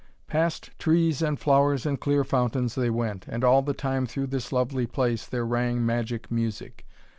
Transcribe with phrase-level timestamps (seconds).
[0.25, 4.51] Past trees and flowers and clear fountains they went, and all the time through this
[4.51, 6.87] lovely place there rang magic music.